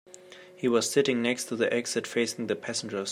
[0.55, 2.99] He was sitting next to the exit, facing the passengers.